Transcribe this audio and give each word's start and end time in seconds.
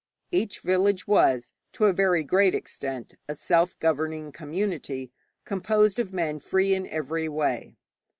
Each 0.31 0.61
village 0.61 1.05
was 1.07 1.53
to 1.73 1.85
a 1.85 1.93
very 1.93 2.23
great 2.23 2.55
extent 2.55 3.13
a 3.29 3.35
self 3.35 3.77
governing 3.77 4.31
community 4.31 5.11
composed 5.45 5.99
of 5.99 6.11
men 6.11 6.39
free 6.39 6.73
in 6.73 6.87
every 6.87 7.29
way. 7.29 7.75